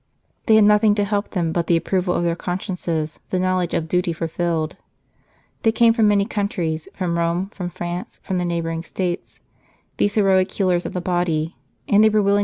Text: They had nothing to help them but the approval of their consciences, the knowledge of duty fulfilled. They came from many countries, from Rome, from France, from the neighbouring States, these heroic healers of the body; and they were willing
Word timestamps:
They 0.47 0.55
had 0.55 0.63
nothing 0.63 0.95
to 0.95 1.03
help 1.03 1.29
them 1.29 1.51
but 1.51 1.67
the 1.67 1.77
approval 1.77 2.15
of 2.15 2.23
their 2.23 2.35
consciences, 2.35 3.19
the 3.29 3.37
knowledge 3.37 3.75
of 3.75 3.87
duty 3.87 4.13
fulfilled. 4.13 4.75
They 5.61 5.71
came 5.71 5.93
from 5.93 6.07
many 6.07 6.25
countries, 6.25 6.87
from 6.95 7.19
Rome, 7.19 7.49
from 7.53 7.69
France, 7.69 8.19
from 8.23 8.39
the 8.39 8.45
neighbouring 8.45 8.81
States, 8.81 9.41
these 9.97 10.15
heroic 10.15 10.51
healers 10.51 10.87
of 10.87 10.93
the 10.93 11.01
body; 11.01 11.55
and 11.87 12.03
they 12.03 12.09
were 12.09 12.19
willing 12.23 12.39